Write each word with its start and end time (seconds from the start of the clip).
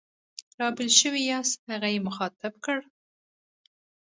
را 0.59 0.67
بېل 0.77 0.91
شوي 1.01 1.21
یاست؟ 1.31 1.57
هغه 1.71 1.87
یې 1.93 1.99
مخاطب 2.07 2.53
کړ. 2.65 2.77